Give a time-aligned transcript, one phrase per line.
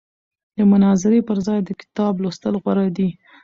[0.57, 3.09] د مناظرې پر ځای د کتاب لوستل غوره دي.